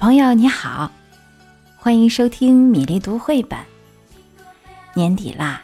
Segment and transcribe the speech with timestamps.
[0.00, 0.92] 朋友你好，
[1.76, 3.58] 欢迎收听米粒读绘本。
[4.94, 5.60] 年底啦，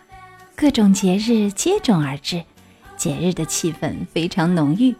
[0.56, 2.42] 各种节日接踵而至，
[2.96, 4.92] 节日的气氛非常浓郁。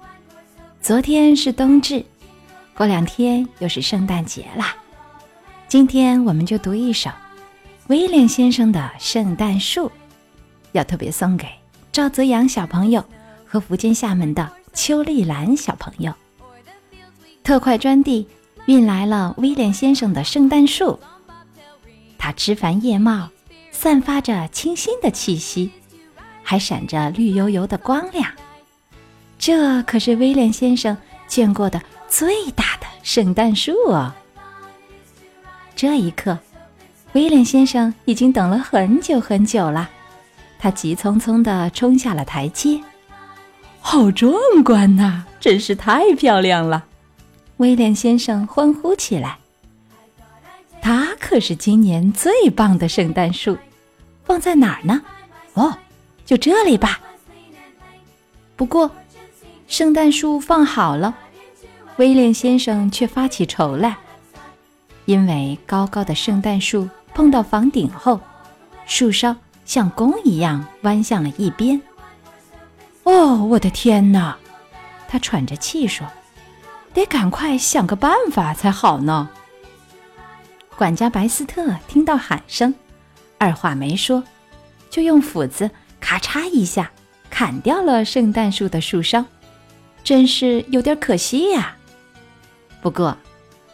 [0.81, 2.05] 昨天是冬至，
[2.77, 4.73] 过两天又是圣诞节啦。
[5.67, 7.11] 今天我们就读一首
[7.89, 9.89] 威廉先生的《圣诞树》，
[10.71, 11.49] 要特别送给
[11.91, 13.05] 赵泽阳小朋友
[13.45, 16.15] 和福建厦门的邱丽兰小朋友。
[17.43, 18.29] 特快专递。
[18.67, 20.99] 运来了威廉先生的圣诞树，
[22.19, 23.29] 它枝繁叶茂，
[23.71, 25.71] 散发着清新的气息，
[26.43, 28.31] 还闪着绿油油的光亮。
[29.39, 34.13] 这可是威廉先生见过的最大的圣诞树哦！
[35.77, 36.39] 这一刻，
[37.13, 39.91] 威廉先生已经等了很久很久了，
[40.59, 42.81] 他急匆匆地冲下了台阶。
[43.81, 44.33] 好壮
[44.65, 45.25] 观呐！
[45.39, 46.87] 真是太漂亮了！
[47.59, 49.39] 威廉先生欢呼起来。
[50.83, 53.57] 他可是今年最棒的圣诞树，
[54.25, 55.01] 放在哪儿呢？
[55.55, 55.77] 哦，
[56.27, 57.01] 就这里吧。
[58.57, 58.91] 不过，
[59.67, 61.15] 圣诞树放好了，
[61.97, 63.97] 威廉先生却发起愁来，
[65.07, 68.21] 因为高高的圣诞树碰到房顶后，
[68.85, 71.81] 树梢像弓一样弯向了一边。
[73.05, 74.37] 哦，我的天哪！
[75.09, 76.07] 他喘着气说。
[76.95, 79.29] 得赶快想个办法才好呢。
[80.77, 82.75] 管家白斯特听到喊声，
[83.37, 84.23] 二话没说，
[84.89, 86.91] 就用斧子咔嚓一下
[87.29, 89.25] 砍掉了圣诞树的树梢，
[90.03, 91.77] 真是有点可惜呀。
[92.81, 93.17] 不过，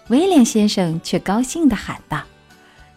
[0.09, 2.23] 威廉先生却高兴地喊道：“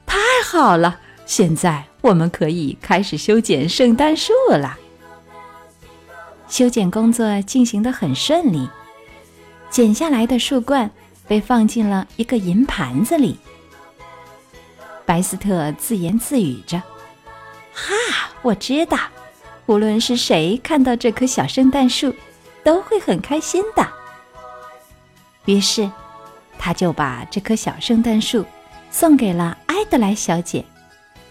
[0.06, 4.78] 太好了，现在我们可以开始修剪圣诞树了。”
[6.48, 8.70] 修剪工作进行得很顺利。
[9.74, 10.92] 剪下来的树冠
[11.28, 13.40] 被放进了一个银盘子里。
[15.04, 16.78] 白斯特自言自语着
[17.74, 17.92] ：“哈，
[18.44, 19.00] 我知道，
[19.66, 22.14] 无论是谁看到这棵小圣诞树，
[22.64, 23.90] 都会很开心的。”
[25.46, 25.90] 于是，
[26.60, 28.46] 他就把这棵小圣诞树
[28.92, 30.64] 送给了埃德莱小姐，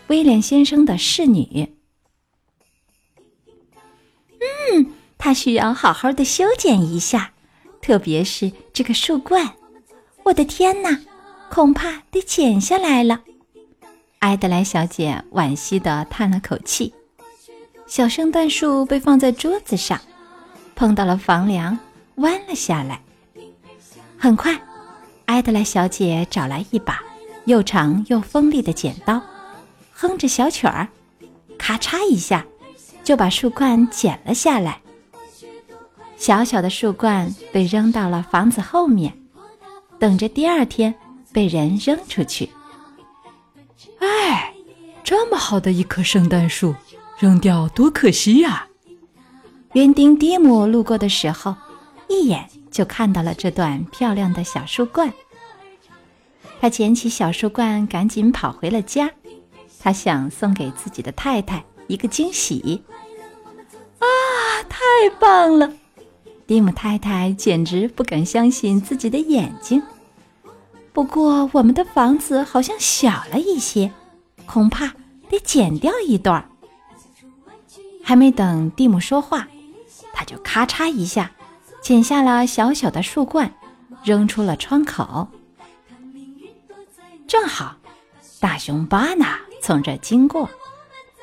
[0.09, 1.73] 威廉先生的侍女。
[4.73, 7.31] 嗯，他需要好好的修剪一下。
[7.83, 9.55] 特别是这个树冠，
[10.23, 11.01] 我的天哪，
[11.51, 13.21] 恐怕得剪下来了。
[14.21, 16.95] 埃德莱小姐惋惜地叹了口气。
[17.89, 20.01] 小圣诞树被放在桌子上，
[20.77, 21.77] 碰到了房梁，
[22.15, 23.03] 弯了下来。
[24.17, 24.57] 很快，
[25.27, 27.03] 埃德莱小姐找来一把
[27.47, 29.21] 又长又锋利的剪刀，
[29.91, 30.87] 哼着小曲儿，
[31.59, 32.47] 咔嚓一下，
[33.03, 34.81] 就把树冠剪了下来。
[36.23, 39.13] 小小的树冠被扔到了房子后面，
[39.99, 40.95] 等着第二天
[41.33, 42.49] 被人扔出去。
[43.99, 44.55] 哎，
[45.03, 46.77] 这么好的一棵圣诞树，
[47.19, 48.69] 扔掉多可惜呀！
[49.73, 51.57] 园丁蒂姆路过的时候，
[52.09, 55.13] 一眼就看到了这段漂亮的小树冠。
[56.61, 59.11] 他捡起小树冠，赶紧跑回了家。
[59.81, 62.81] 他想送给自己的太太一个惊喜。
[63.99, 64.07] 啊，
[64.69, 64.79] 太
[65.19, 65.73] 棒了！
[66.53, 69.83] 蒂姆太太简直不敢相信自己的眼睛。
[70.93, 73.91] 不过，我们的房子好像小了一些，
[74.45, 74.93] 恐怕
[75.31, 76.47] 得剪掉一段。
[78.05, 79.49] 还没等蒂姆说话，
[80.13, 81.33] 他就咔嚓一下
[81.81, 83.55] 剪下了小小的树冠，
[84.05, 85.29] 扔出了窗口。
[87.27, 87.79] 正好，
[88.41, 90.51] 大熊巴纳从这经过，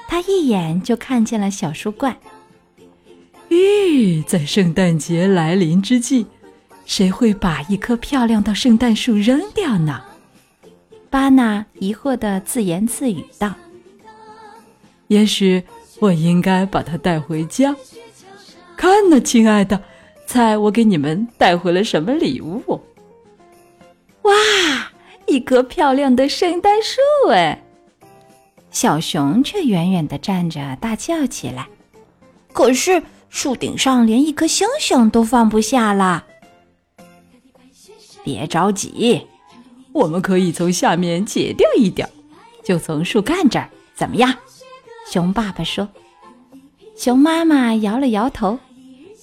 [0.08, 2.18] 他一眼就看见了小树冠。
[3.50, 6.26] 咦，在圣诞节来临之际，
[6.86, 10.02] 谁会把一棵漂亮的圣诞树扔掉呢？
[11.10, 13.56] 巴纳疑惑地自言自语道
[15.08, 15.64] ：“也许
[16.00, 17.76] 我应该把它带回家。
[18.78, 19.82] 看呢，亲爱的，
[20.28, 22.80] 猜我给你们带回了什么礼物？
[24.22, 24.32] 哇，
[25.26, 27.30] 一棵漂亮的圣诞树！
[27.32, 27.64] 哎，
[28.70, 31.68] 小熊却远远地站着，大叫起来
[32.54, 36.26] ：“可是！”树顶上连一颗星星都放不下了。
[38.24, 39.26] 别着急，
[39.94, 42.10] 我们可以从下面截掉一点，
[42.64, 44.34] 就从树干这儿，怎么样？
[45.10, 45.88] 熊爸爸说。
[46.98, 48.60] 熊妈妈摇了摇头，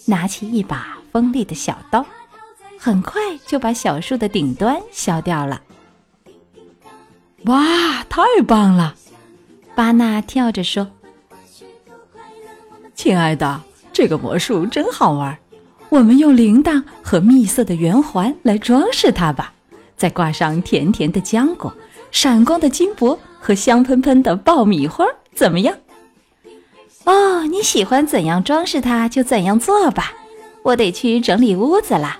[0.06, 2.06] 拿起一把锋利的小刀，
[2.78, 5.60] 很快就把小树的顶端削掉了。
[7.44, 8.94] 哇，太棒了！
[9.74, 10.90] 巴纳跳着说
[12.96, 13.62] ：“亲爱的。”
[13.96, 15.38] 这个魔术真好玩，
[15.88, 19.54] 我们用铃铛和蜜色的圆环来装饰它吧，
[19.96, 21.74] 再挂上甜甜的浆果、
[22.10, 25.74] 闪光的金箔和香喷喷的爆米花，怎么样？
[27.04, 30.12] 哦，你喜欢怎样装饰它就怎样做吧。
[30.62, 32.18] 我得去整理屋子了。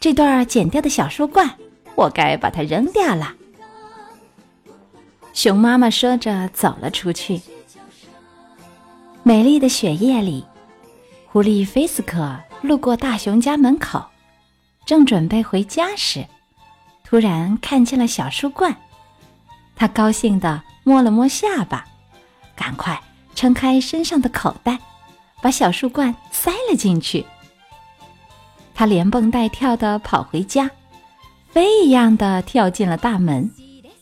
[0.00, 1.58] 这段剪掉的小树冠，
[1.94, 3.34] 我该把它扔掉了。
[5.34, 7.42] 熊妈妈说着走了出去。
[9.22, 10.42] 美丽的雪夜里，
[11.36, 14.02] 狐狸菲斯克路过大熊家门口，
[14.86, 16.26] 正准备回家时，
[17.04, 18.74] 突然看见了小树冠。
[19.74, 21.84] 他高兴地摸了摸下巴，
[22.56, 22.98] 赶快
[23.34, 24.78] 撑开身上的口袋，
[25.42, 27.26] 把小树冠塞了进去。
[28.74, 30.70] 他连蹦带跳地跑回家，
[31.50, 33.52] 飞一样的跳进了大门。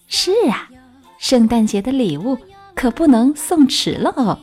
[0.07, 0.69] 是啊，
[1.19, 2.39] 圣诞节的礼物
[2.77, 4.39] 可不能送迟了哦。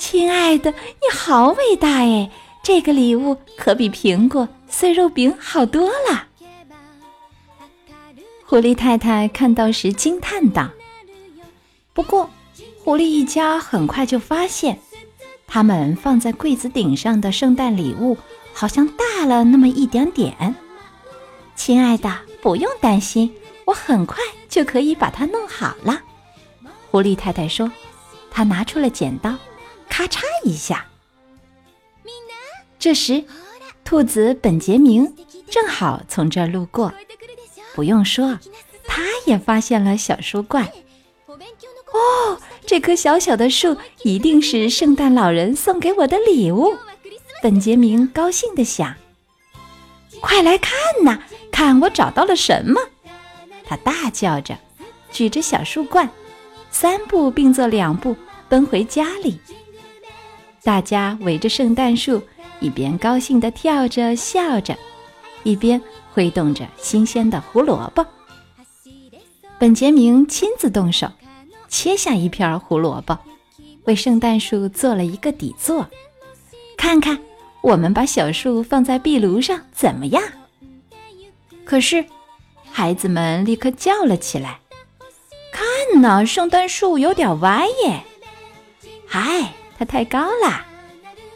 [0.00, 2.30] 亲爱的，你好伟大哎！
[2.62, 6.26] 这个礼物可比苹果、碎肉饼好多了。
[8.46, 10.70] 狐狸太太看到时惊叹道
[11.92, 12.30] ：“不过，
[12.82, 14.80] 狐狸一家很快就发现，
[15.46, 18.16] 他们放在柜子顶上的圣诞礼物
[18.54, 20.54] 好像大了那么一点点。”
[21.54, 22.10] 亲爱的，
[22.40, 23.34] 不用担心，
[23.66, 24.16] 我很快
[24.48, 26.00] 就可以把它弄好了。”
[26.90, 27.70] 狐狸太太说，
[28.30, 29.36] 她拿出了剪刀。
[30.00, 30.86] 咔嚓一下，
[32.78, 33.22] 这时，
[33.84, 35.14] 兔子本杰明
[35.50, 36.90] 正好从这儿路过。
[37.74, 38.38] 不用说，
[38.86, 40.66] 他也发现了小树冠。
[41.92, 46.78] 哦，这棵小小的树一定是圣诞老人送给我的礼物。
[47.42, 48.94] 本杰明高兴地想
[50.22, 50.72] ：“快来看
[51.04, 52.80] 呐，看我找到了什么！”
[53.68, 54.56] 他大叫着，
[55.12, 56.08] 举着小树冠，
[56.70, 58.16] 三步并作两步
[58.48, 59.38] 奔回家里。
[60.62, 62.22] 大家围着圣诞树，
[62.60, 64.76] 一边高兴地跳着笑着，
[65.42, 65.80] 一边
[66.12, 68.06] 挥动着新鲜的胡萝卜。
[69.58, 71.10] 本杰明亲自动手，
[71.68, 73.18] 切下一片胡萝卜，
[73.84, 75.88] 为圣诞树做了一个底座。
[76.76, 77.18] 看看，
[77.62, 80.22] 我们把小树放在壁炉上怎么样？
[81.64, 82.04] 可是，
[82.70, 84.60] 孩子们立刻叫了起来
[85.52, 88.02] ：“看呐，圣诞树有点歪耶！”
[89.08, 89.54] 嗨。
[89.80, 90.62] 它太高了，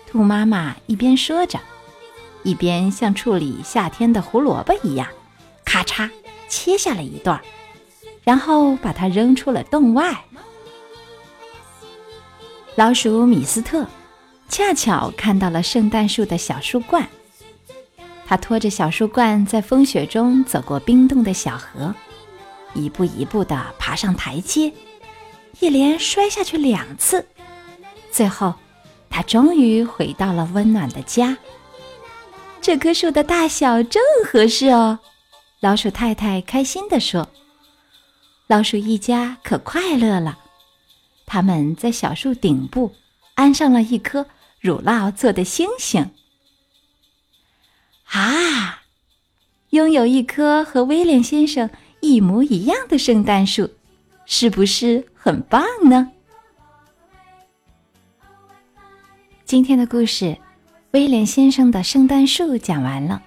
[0.06, 1.58] 兔妈妈一边说着，
[2.42, 5.08] 一边像处理夏天的胡萝卜一样，
[5.64, 6.10] 咔嚓
[6.46, 7.40] 切下了一段，
[8.22, 10.22] 然后把它扔出了洞外。
[12.74, 13.86] 老鼠米斯特
[14.50, 17.08] 恰巧看到了圣诞树的小树冠，
[18.26, 21.94] 他拖着小树冠在风雪中走过冰冻的小河，
[22.74, 24.70] 一步一步地爬上台阶，
[25.60, 27.26] 一连摔下去两次。
[28.14, 28.54] 最后，
[29.10, 31.36] 他终于回到了温暖的家。
[32.60, 35.00] 这棵树的大小正合适哦，
[35.58, 37.28] 老鼠太太开心地说。
[38.46, 40.38] 老鼠一家可快乐了，
[41.26, 42.94] 他们在小树顶部
[43.34, 44.24] 安上了一颗
[44.60, 46.08] 乳酪做的星星。
[48.12, 48.82] 啊，
[49.70, 51.68] 拥有一棵和威廉先生
[51.98, 53.68] 一模一样的圣诞树，
[54.24, 56.12] 是不是很棒呢？
[59.46, 60.24] 今天的故事
[60.92, 63.22] 《威廉先生的圣诞树》讲完了，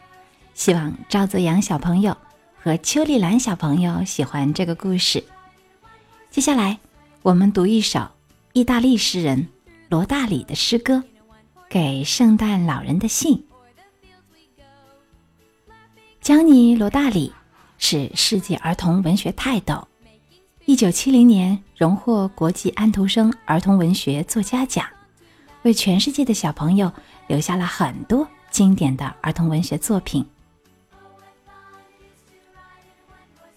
[0.56, 2.18] 希望赵泽阳小朋友
[2.56, 5.24] 和邱丽兰小朋友喜欢这个故事。
[6.32, 6.80] 接下来，
[7.22, 8.08] 我们读一首
[8.54, 9.48] 意大利诗人
[9.90, 10.96] 罗大里的诗歌
[11.70, 13.38] 《给圣诞老人的信》。
[16.20, 17.32] 江尼·罗大里
[17.78, 19.88] 是世界儿童文学泰斗，
[20.66, 24.84] 一九七零年荣获国际安徒生儿童文学作家奖。
[25.64, 26.92] 为全世界的小朋友
[27.28, 30.26] 留下了很多经典的儿童文学作品。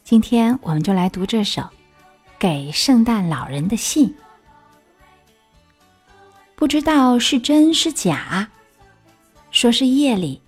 [0.03, 1.63] 今天我们就来读这首
[2.39, 4.09] 《给圣诞老人的信》。
[6.57, 8.51] 不知道是真是假，
[9.51, 10.43] 说是夜里，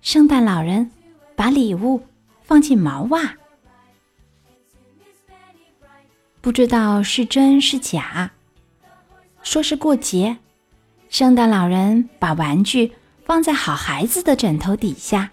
[0.00, 0.90] 圣诞老人
[1.34, 2.02] 把礼物
[2.42, 3.34] 放进毛袜。
[6.40, 8.30] 不知道是真是假，
[9.42, 10.36] 说是过节。
[11.14, 12.90] 圣诞老人把玩具
[13.24, 15.30] 放在好孩子的枕头底下。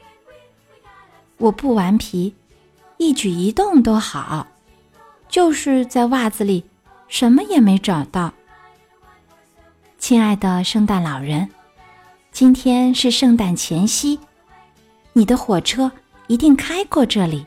[1.37, 2.35] 我不顽皮，
[2.97, 4.45] 一举一动都好，
[5.27, 6.63] 就是在袜子里
[7.07, 8.31] 什么也没找到。
[9.97, 11.49] 亲爱的圣诞老人，
[12.31, 14.19] 今天是圣诞前夕，
[15.13, 15.91] 你的火车
[16.27, 17.43] 一定开过这里。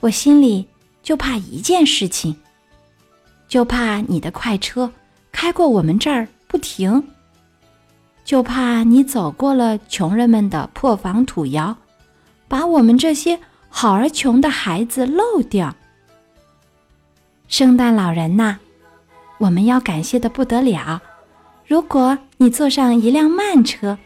[0.00, 0.66] 我心里
[1.02, 2.34] 就怕一件事情，
[3.46, 4.90] 就怕你的快车
[5.30, 6.26] 开过我们这儿。
[6.56, 7.06] 不停，
[8.24, 11.76] 就怕你走过了穷人们的破房土窑，
[12.48, 15.76] 把我们这些好而穷的孩子漏掉。
[17.46, 18.56] 圣诞老人呐，
[19.36, 20.98] 我们要感谢的不得了。
[21.66, 23.98] 如果你坐上一辆慢车，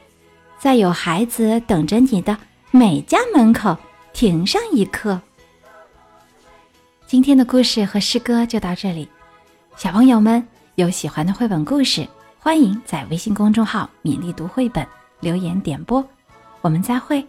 [0.59, 2.37] 在有孩子等着你的
[2.73, 3.77] 每家门口
[4.13, 5.21] 停上一刻。
[7.07, 9.09] 今天的故事和诗歌就到这里，
[9.77, 12.09] 小朋友们有喜欢的绘本故事，
[12.43, 14.85] 欢迎在微信公众号“米粒读绘本”
[15.21, 16.03] 留言点播，
[16.63, 17.23] 我们再会。